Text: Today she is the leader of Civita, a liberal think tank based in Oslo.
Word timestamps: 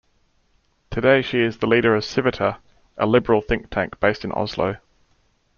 Today 0.89 1.21
she 1.21 1.41
is 1.41 1.59
the 1.59 1.67
leader 1.67 1.93
of 1.95 2.03
Civita, 2.03 2.57
a 2.97 3.05
liberal 3.05 3.39
think 3.39 3.69
tank 3.69 3.99
based 3.99 4.25
in 4.25 4.31
Oslo. 4.31 4.77